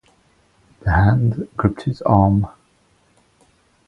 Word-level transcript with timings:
The 0.79 0.89
hand 0.89 1.47
gripped 1.55 1.83
his 1.83 2.01
arm. 2.01 2.47